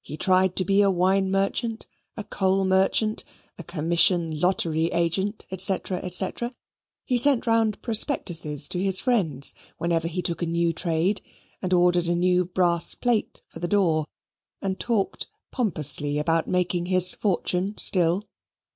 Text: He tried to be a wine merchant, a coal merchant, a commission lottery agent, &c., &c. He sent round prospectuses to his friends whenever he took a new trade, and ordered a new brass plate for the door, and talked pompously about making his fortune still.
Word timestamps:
He 0.00 0.16
tried 0.16 0.54
to 0.58 0.64
be 0.64 0.80
a 0.80 0.92
wine 0.92 1.28
merchant, 1.28 1.88
a 2.16 2.22
coal 2.22 2.64
merchant, 2.64 3.24
a 3.58 3.64
commission 3.64 4.38
lottery 4.38 4.86
agent, 4.92 5.44
&c., 5.58 5.78
&c. 6.08 6.32
He 7.04 7.16
sent 7.18 7.48
round 7.48 7.82
prospectuses 7.82 8.68
to 8.68 8.78
his 8.80 9.00
friends 9.00 9.54
whenever 9.76 10.06
he 10.06 10.22
took 10.22 10.40
a 10.40 10.46
new 10.46 10.72
trade, 10.72 11.20
and 11.60 11.72
ordered 11.72 12.06
a 12.06 12.14
new 12.14 12.44
brass 12.44 12.94
plate 12.94 13.42
for 13.48 13.58
the 13.58 13.66
door, 13.66 14.06
and 14.62 14.78
talked 14.78 15.26
pompously 15.50 16.20
about 16.20 16.46
making 16.46 16.86
his 16.86 17.12
fortune 17.16 17.76
still. 17.76 18.22